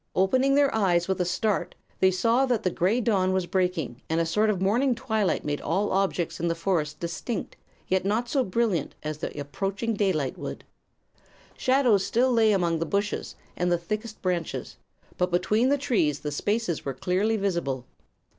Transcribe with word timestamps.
Opening 0.15 0.55
their 0.55 0.73
eyes 0.73 1.07
with 1.07 1.21
a 1.21 1.25
start 1.25 1.75
they 1.99 2.09
saw 2.09 2.47
that 2.47 2.63
the 2.63 2.71
gray 2.71 2.99
dawn 3.01 3.33
was 3.33 3.45
breaking 3.45 4.01
and 4.09 4.19
a 4.19 4.25
sort 4.25 4.49
of 4.49 4.59
morning 4.59 4.95
twilight 4.95 5.45
made 5.45 5.61
all 5.61 5.91
objects 5.91 6.39
in 6.39 6.47
the 6.47 6.55
forest 6.55 6.99
distinct, 6.99 7.55
yet 7.87 8.03
not 8.03 8.27
so 8.27 8.43
brilliant 8.43 8.95
as 9.03 9.19
the 9.19 9.39
approaching 9.39 9.93
daylight 9.93 10.39
would. 10.39 10.63
Shadows 11.55 12.03
still 12.03 12.31
lay 12.31 12.51
among 12.51 12.79
the 12.79 12.85
bushes 12.87 13.35
and 13.55 13.71
the 13.71 13.77
thickest 13.77 14.23
branches; 14.23 14.75
but 15.19 15.29
between 15.29 15.69
the 15.69 15.77
trees 15.77 16.21
the 16.21 16.31
spaces 16.31 16.83
were 16.83 16.95
clearly 16.95 17.37
visible. 17.37 17.85